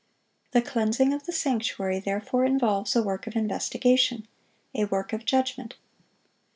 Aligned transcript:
The 0.49 0.63
cleansing 0.63 1.13
of 1.13 1.27
the 1.27 1.31
sanctuary 1.31 1.99
therefore 1.99 2.43
involves 2.43 2.95
a 2.95 3.03
work 3.03 3.27
of 3.27 3.35
investigation,—a 3.35 4.85
work 4.85 5.13
of 5.13 5.25
judgment. 5.25 5.75